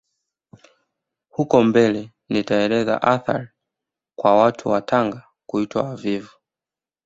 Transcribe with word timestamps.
Huko 1.29 1.63
mbele 1.63 2.11
nitaeleza 2.29 3.01
athari 3.01 3.47
kwa 4.15 4.35
watu 4.35 4.69
wa 4.69 4.81
Tanga 4.81 5.27
kuitwa 5.45 5.83
wavivu 5.83 6.37